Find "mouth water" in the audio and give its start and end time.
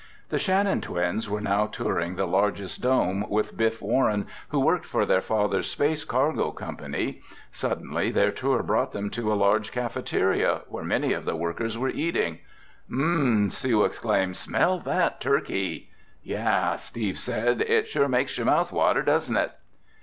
18.47-19.03